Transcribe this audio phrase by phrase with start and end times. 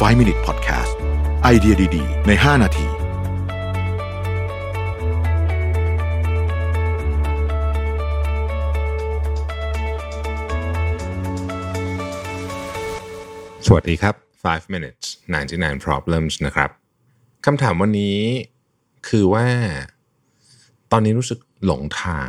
[0.00, 0.94] 5 Minute Podcast
[1.42, 2.86] ไอเดียดี ๆ ใน 5 นาที
[13.66, 14.14] สวัสดีครับ
[14.44, 15.04] 5 minutes
[15.46, 16.70] 99 problems นะครับ
[17.46, 18.20] คำถามวันนี้
[19.08, 19.46] คือว่า
[20.92, 22.28] ตอนนี้รู้สึกหลงทาง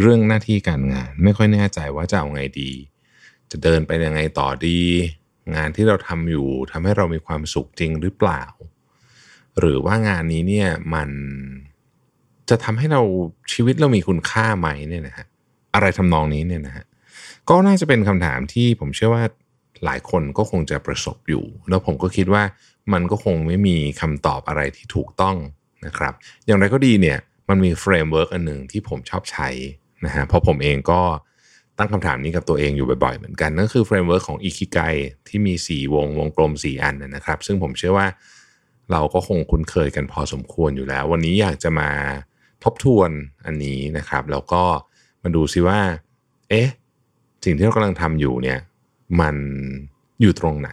[0.00, 2.70] เรื่องหน้าที่การงาน ไม่ค่อยแน่ใจว่าจะเอาไงดี
[3.50, 4.80] จะเดินไปยังไงต่อดี
[5.54, 8.42] งานที่เราทำอยู่ทำให้เรามีความสุขจริงหรือเปล่า
[9.58, 11.10] หรือว่างานนี้เนี่ยมัน
[12.48, 13.02] จะทำให้เรา
[13.52, 15.26] ชีวิตเรามีคุณค่าไหมเนี่ยนะฮะ
[15.74, 16.84] อะไรทำนองนี้เนี่ยนะฮะ
[17.48, 19.24] ก็น่าจะเป็นคำถามที่ผมเชื่อว่า
[19.84, 22.42] หลายคนก็คงจะประสบอยู่ แล้วผมก็คิดว่า
[22.92, 25.36] มันก็คงไม่มีคำตอบอะไรที่ถูกต้อง
[25.86, 26.14] นะครับ
[26.46, 27.18] อย่างไรก็ดีเนี่ย
[27.48, 29.48] มันมี framework อันหนึ่งที่ผมชอบใช้
[30.04, 31.00] นะฮะเพราะผมเองก็
[31.80, 34.78] ตั้งคำถามนี้กับตัวเองอยู่บ่อยๆ เหมือนกันนั่นคือ framework ของอิคิไก
[35.28, 38.06] ที่มี 4 วงวงกลม 4 อันนะครับ ซึ่งผมเชื่อว่า
[38.90, 41.90] เราก็คงคุ้นเคยกันพอสมควรอยู่แล้ว วันนี้อยากจะมา
[42.64, 43.10] ทบทวน
[43.46, 44.62] อันนี้นะครับ แล้วก็
[45.22, 45.80] มาดูซิว่า
[46.48, 46.68] เอ๊ะ
[47.44, 48.58] สิ่งที่เรากำลังทำอยู่เนี่ย
[49.20, 49.36] มัน
[50.20, 50.70] อยู่ตรงไหน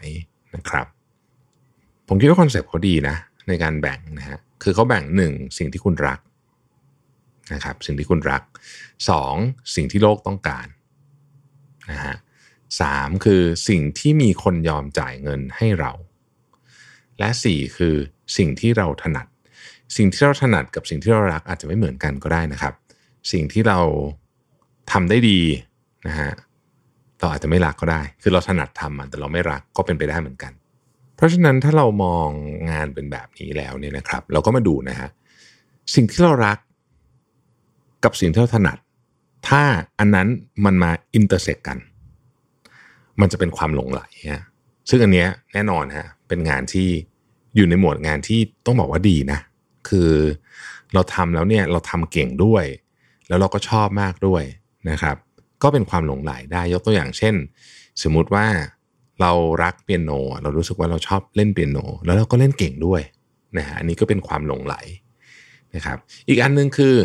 [0.55, 0.85] นะครับ
[2.07, 3.15] ผมคิดว่า concept เขาดีนะ
[3.47, 6.19] ในการแบ่งนะฮะคือเขาแบ่งหนึ่งสิ่งที่คุณรัก
[7.53, 8.41] นะครับ สิ่งที่คุณรัก
[9.09, 9.35] สอง
[9.75, 10.67] สิ่งที่โลกต้องการ
[11.91, 12.15] นะฮะ
[12.81, 15.91] สามคือสิ่งที่มีคนยอมจ่ายเงินให้เรา
[17.19, 17.95] และสี่คือ
[18.37, 19.27] สิ่งที่เราถนัด
[19.95, 22.73] สิ่งที่เราถนัดกับสิ่งที่เรารักอาจจะไม่เหมือนกันก็ได้นะครับ
[23.31, 23.79] สิ่งที่เรา
[24.91, 25.39] ทำได้ดี
[26.07, 26.31] นะฮะ
[27.19, 30.53] เราอาจจะไม่รักก็ได้ คือเราถนัดทำมันแต่เราไม่รักก็เป็นไปได้เหมือนกัน
[31.15, 32.29] เพราะฉะนั้นถ้าเรามอง
[32.69, 35.09] งานเป็นแบบนี้แล้วเนี่ยนะครับ เราก็มาดูนะฮะ
[35.95, 36.57] สิ่งที่เรารัก
[38.03, 38.77] กับสิ่งที่เราถนัด
[39.47, 39.63] ถ้า
[39.99, 40.27] อันนั้น
[40.65, 41.77] มันมาอินเตอร์เซ็กกัน
[43.21, 44.01] มันจะเป็นความหลงไหล
[44.33, 44.43] ฮะ
[44.89, 46.89] ซึ่งอันเนี้ยแน่นอนฮะเป็นงานที่
[47.55, 49.39] อยู่ในหมวดงานที่ต้องบอกว่าดีนะ
[49.89, 50.11] คือ
[50.93, 52.65] เราทำแล้วเนี่ยเราทำเก่งด้วย
[53.27, 54.43] แล้วเราก็ชอบมากด้วย
[54.89, 55.15] นะครับ
[55.63, 57.35] ก็เป็นความหลงไหลได้ยกตัวอย่างเช่น
[58.03, 58.45] สมมุติว่า
[59.21, 59.31] เรา
[59.63, 60.11] รักเปียโน
[60.41, 63.01] เรารู้สึกว่าเราชอบเล่นเปียโน แล้วเราก็เล่นเก่งด้วย
[63.57, 64.75] นะฮะอันนี้ก็เป็นความหลงไหล
[65.75, 65.97] นะครับ
[66.27, 66.95] อีกอันหนึงคือ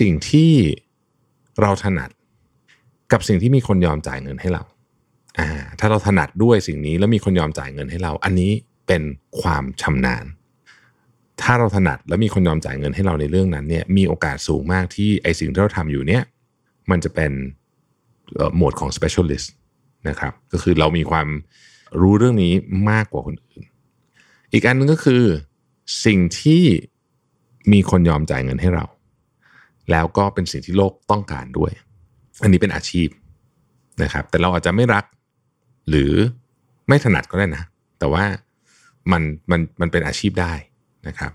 [0.00, 0.52] สิ่งที่
[1.62, 2.10] เราถนัด
[3.12, 4.62] กับสิ่งที่มีคนยอมจ่ายเงินให้เรา
[5.38, 5.48] อ่า
[5.80, 8.52] ถ้าเราถนัดด้วยสิ่งนี้แล้วมีคนยอมจ่ายเงินให้เรา อันนี้
[8.86, 9.02] เป็น
[9.40, 10.24] ความชำนาญ
[11.42, 16.22] ถ้าเราถนัดแล้วมีคนยอมจ่ายเงินให้เราในเรื่องนั้นเนี่ยมีโอกาสสูงมากที่ไอสิ่งที่เราทำอยู่เนี่ย
[16.90, 17.32] มันจะเป็น
[18.54, 19.48] โหมดของ specialist
[20.08, 21.28] นะครับก็คือเรามีความ
[22.00, 22.52] รู้เรื่องนี้
[22.90, 23.64] มากกว่าคนอื่น
[24.52, 25.22] อีกอันนึงก็คือ
[26.04, 26.62] สิ่งที่
[27.72, 28.84] มีคนยอมจ่ายเงินให้เรา
[29.90, 31.72] แล้วก็เป็นสิ่งที่โลกต้องการด้วย
[32.42, 33.08] อันนี้เป็นอาชีพ
[34.02, 35.04] นะครับ แต่เราอาจจะไม่รัก
[35.88, 36.12] หรือ
[36.88, 37.64] ไม่ถนัดก็ได้นะ
[37.98, 38.24] แต่ว่า
[39.12, 40.52] มันมันมันเป็นอาชีพได้
[41.08, 41.32] นะครับ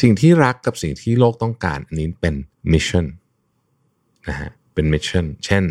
[0.00, 2.34] สิ่งที่รักกับสิ่งที่โลกต้องการอันนี้เป็น
[2.72, 3.06] mission
[4.28, 5.64] นะฮะเป็น mission เช่น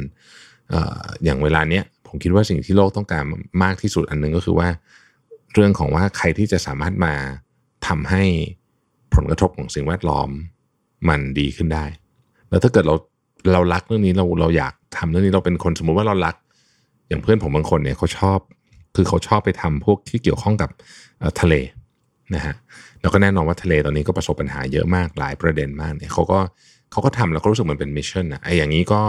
[1.23, 3.23] อย่างเวลาเนี้ยผมคิดว่าสิ่งที่โลกต้องการ
[3.63, 4.69] มากที่สุดอันนึงก็คือว่า
[5.53, 7.13] เรื่องของว่าใครที่จะสามารถมา
[7.87, 8.23] ทำให้
[9.15, 10.29] ผลกระทบของสิ่งแวดล้อม
[11.09, 11.85] มันดีขึ้นได้
[12.55, 12.95] แล้วถ้าเกิดเรา
[13.53, 16.35] เรารักเรื่องนี้เราเราอยากทำเรื่องนี้เราเป็นคนสมมุติว่าเรารัก
[17.07, 18.39] อย่างเพื่อนผมบางคนเนี่ยเขาชอบ
[18.95, 20.69] คือเขาชอบไปทำพวกที่เกี่ยวข้องกับ
[21.41, 21.53] ทะเล
[22.35, 22.55] นะฮะ
[23.01, 26.39] แล้วก็แน่นอนว่าทะเลตอนนี้ก็ประสบปัญหาเยอะมากหลายประเด็นมากเนี่ยเขาก็
[26.91, 29.01] เขาก็ทำแล้วก็รู้สึกเหมือนเป็น mission อะไรอย่างนี้ก็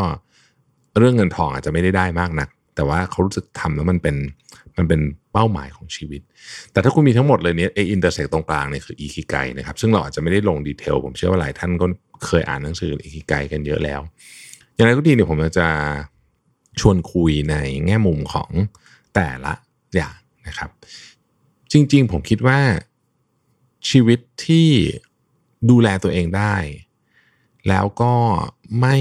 [0.98, 4.16] เรื่องเงินทองอาจจะไม่ได้ได้มากนัก แต่ว่าเขารู้สึกทำแล้วมันเป็น
[4.76, 5.00] มันเป็น
[5.32, 6.20] เป้าหมายของชีวิต
[6.72, 11.86] แต่ถ้าคุณมีทั้งหมดเลยเนี่ยไอ intersect ตรงกลางเนี่ยคืออิคิไกนะครับซึ่งเราอาจจะไม่ได้ลง detail ผมเชื่อว่าหลายท่านก็
[12.24, 14.00] เคยอ่านหนังสืออิคิไกกันเยอะแล้ว
[14.74, 15.68] อย่างไรก็ดีเนี่ยผมจะ
[16.80, 17.54] ชวนคุยใน
[17.86, 18.50] แง่มุมของ
[19.14, 19.52] แต่ละ
[19.94, 20.16] อย่าง
[20.46, 20.70] นะครับ
[21.72, 22.60] จริงๆ ผมคิดว่า
[23.90, 24.68] ชีวิตที่
[25.70, 26.56] ดูแลตัวเองได้
[27.68, 28.14] แล้วก็
[28.80, 28.96] ไม่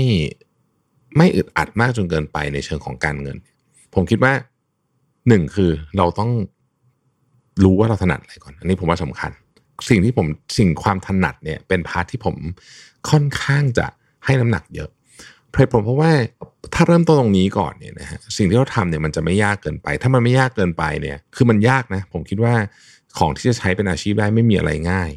[1.18, 3.38] ไม่อึดอัดมากจนเกินไปในเชิงของการเงิน
[3.94, 4.34] ผมคิดว่า
[5.28, 6.32] หนึ่งคือเราต้อง
[7.64, 9.32] รู้ว่าเราถนัดอะไรก่อน อันนี้ผมว่าสำคัญ
[9.90, 10.28] สิ่งที่ผม
[10.58, 12.36] สิ่งความถนัดเนี่ยเป็นพาร์ทที่ผม
[13.10, 13.88] ค่อนข้างจะ
[14.26, 14.90] ให้น้ำหนักเยอะ
[15.52, 16.12] เพราะผมเพราะว่า
[16.74, 22.56] ถ้าเริ่มต้นตรงนี้ก่อนเนี่ยนะฮะสิ่งที่เราทำเนี่ยมันจะไม่ยากเกินไป ถ้ามันไม่ยากเกินไปเนี่ยคือมันยากนะผมคิดว่า
[23.18, 25.10] ของที่จะใช้เป็นอาชีพได้ไม่มีอะไรง่าย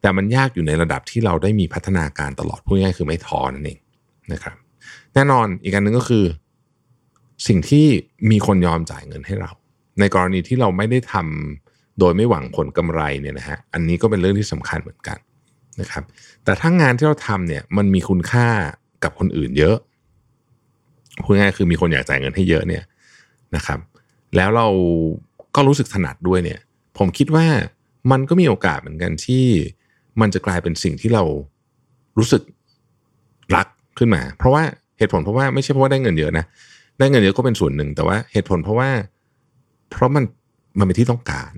[0.00, 3.78] แต่มันยากอยู่ในระดับที่เราได้มีพัฒนาการตลอดพูดง่ายคือไม่ท้อนั่นเอง
[4.32, 4.56] นะครับ
[5.14, 6.24] แน่นอนอีกอันหนึ่งก็คือ
[7.46, 7.86] สิ่งที่
[8.30, 9.50] มีคนยอมจ่ายเงินให้เรา
[10.00, 11.61] ในกรณีที่เราไม่ได้ทำ
[11.98, 15.18] โดยไม่หวังผลกำไรเนี่ยนะฮะอันนี้ก็เป็นเรื่องที่สำคัญเหมือนกัน
[15.80, 16.04] นะครับ
[16.44, 18.48] แต่ถ้างานที่เราทำเนี่ยมันมีคุณค่า
[19.04, 19.76] กับคนอื่นเยอะ
[21.24, 22.84] พูดง่ายคือมีคนอยากจ่ายเงินให้เยอะเนี่ย
[23.56, 23.78] นะครับ
[24.36, 24.68] แล้วเรา
[25.54, 26.60] ก็รู้สึกถนัดด้วยเนี่ย
[26.98, 27.46] ผมคิดว่า
[28.10, 29.44] มันก็มีโอกาสเหมือนกันที่
[30.20, 31.24] มันจะกลายเป็นสิ่งที่เรา
[32.18, 32.42] รู้สึก
[33.56, 33.66] รัก
[33.98, 34.62] ขึ้นมา เพราะว่า
[34.98, 36.44] เหตุผลเพราะว่าไม่ใช่เพราะว่าได้เงินเยอะนะ
[36.98, 38.90] ได้เงินเยอะก็เป็นส่วนหนึ่ง แต่ว่าเหตุผลเพราะว่า
[39.90, 40.24] เพราะมัน
[40.78, 41.52] มันเป็นที่ต้องการ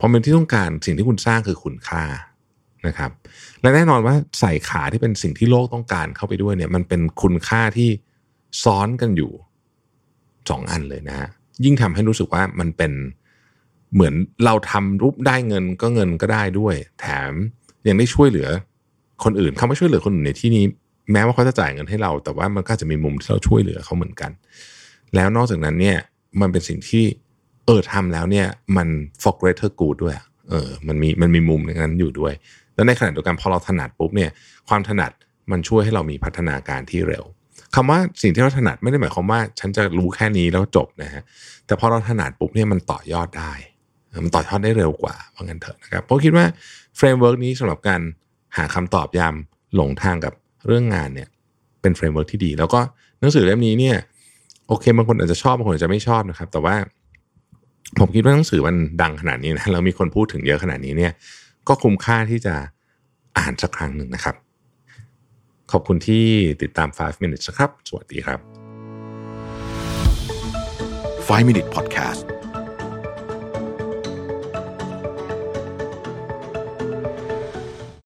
[0.00, 2.04] พอเป็นที่ต้องการสิ่งที่คุณสร้างคือคุณค่า
[2.86, 3.10] นะครับ
[3.60, 7.90] และแน่นอนว่าใส่ขาที่เป็นสิ่งที่โลกต้องการเข้าไปด้วยเนี่ยมันเป็นคุณค่าที่
[8.62, 9.32] ซ้อนกันอยู่
[10.50, 11.28] สองอันเลยนะฮะ
[11.64, 12.92] ยิ่งทำให้รู้สึกว่ามันเป็น
[13.94, 14.14] เหมือน
[14.44, 17.32] เราทำรูปได้เงินก็เงินก็ได้ด้วย แถม
[17.88, 18.48] ยังได้ช่วยเหลือ
[19.24, 20.64] คนอื่นคำว่าช่วยเหลือคนอื่นในที่นี้
[21.12, 24.30] แม้ว่าเขาจะจ่ายเงินให้เรา แต่ว่ามันก็จะมีมุมที่เราช่วยเหลือเขาเหมือนกัน
[25.14, 25.98] แล้วนอกจากนั้นเนี่ย
[26.40, 27.04] มันเป็นสิ่งที่
[27.70, 28.46] ออทำแล้วเนี่ย
[28.76, 28.88] มัน
[29.22, 30.14] for greater good ด้วย
[30.50, 32.32] เออมันมีมันมีมุมนั้นอยู่ด้วย
[32.74, 34.30] แล้วในขณะเดียวกันพอเราถนัดปุ๊บเนี่ย
[34.68, 35.12] ความถนัด
[35.50, 37.24] มันช่วยให้เรามีพัฒนาการที่เร็ว
[37.74, 41.22] คำว่าสิ่งที่เราถนัดไม่ได้หมายความว่าฉันจะรู้แค่นี้แล้วจบนะฮะ
[41.66, 43.52] แต่พอเราถนัดปุ๊บเนี่ยมันต่อยอดได้
[44.24, 46.44] มันต่อยอดได้เร็วกว่าว่างั้นเถอะนะครับเพราะคิดว่า
[46.96, 48.00] framework นี้สำหรับการ
[48.56, 49.34] หาคำตอบยาม
[49.74, 50.34] หลงทางกับ
[50.66, 51.28] เรื่องงานเนี่ย
[51.80, 52.80] เป็น framework ที่ดี แล้วก็
[53.20, 53.96] หนังสือเล่มนี้เนี่ย
[54.68, 56.74] โอเคบางคนอาจจะชอบบางคนอาจจะไม่ชอบนะครับ แต่ว่า
[57.98, 61.12] ผมคิดว่าหนังสือมันดังขนาดนี้นะแล้วมีคนพูดถึงเยอะขนาดนี้เนี่ย
[61.68, 62.54] ก็คุ้มค่าที่จะ
[63.38, 64.34] อ่านสักครั้งหนึ่งนะครับ
[65.72, 66.24] ขอบคุณที่
[66.62, 68.40] ติดตาม 5 minutes ครับ สวัสดีครับ
[71.28, 72.39] 5 Minute Podcast